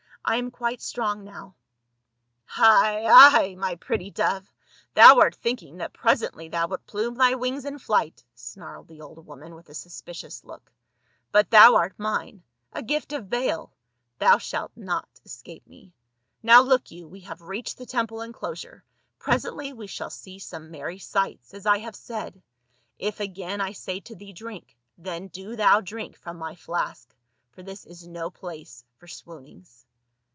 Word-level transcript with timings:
"I 0.31 0.35
am 0.37 0.51
quite 0.51 0.83
strong 0.83 1.23
now." 1.23 1.55
IN 1.55 1.55
THE 1.55 2.53
TEMPLE 2.53 2.53
OF 2.53 2.57
BAAL. 2.57 3.01
91" 3.09 3.31
Hi— 3.33 3.49
i, 3.49 3.55
my 3.55 3.75
pretty 3.75 4.11
dove, 4.11 4.53
thou 4.93 5.19
art 5.19 5.33
thinking 5.35 5.77
that 5.77 5.93
presently 5.93 6.47
thou 6.47 6.67
wilt 6.67 6.85
plume 6.85 7.15
thy 7.15 7.33
wings 7.33 7.65
in 7.65 7.79
flight," 7.79 8.23
snarled 8.35 8.87
the 8.87 9.01
old 9.01 9.25
woman 9.25 9.55
with 9.55 9.67
a 9.69 9.73
suspicious 9.73 10.43
look;" 10.45 10.71
but 11.33 11.49
thou 11.49 11.73
art 11.75 11.95
mine— 11.97 12.43
a 12.71 12.83
gift 12.83 13.11
of 13.13 13.31
Baal; 13.31 13.73
thou 14.19 14.37
shalt 14.37 14.71
not 14.75 15.09
escape 15.25 15.65
me. 15.65 15.91
Now 16.43 16.61
look 16.61 16.91
you, 16.91 17.07
we 17.07 17.21
have 17.21 17.41
reached 17.41 17.79
the 17.79 17.87
temple 17.87 18.21
enclosure, 18.21 18.85
pre 19.17 19.33
sently 19.33 19.73
we 19.73 19.87
shall 19.87 20.11
see 20.11 20.37
some 20.37 20.69
merry 20.69 20.99
sights, 20.99 21.51
as 21.55 21.65
I 21.65 21.79
have 21.79 21.95
said; 21.95 22.43
if 22.99 23.19
again 23.19 23.59
I 23.59 23.71
say 23.71 23.99
to 24.01 24.15
thee, 24.15 24.33
drink, 24.33 24.77
then 24.99 25.29
do 25.29 25.55
thou 25.55 25.81
drink 25.81 26.15
from 26.15 26.37
my 26.37 26.53
flask, 26.53 27.13
for 27.53 27.63
this 27.63 27.85
is 27.87 28.07
no 28.07 28.29
place 28.29 28.85
for 28.97 29.07
swoonings." 29.07 29.83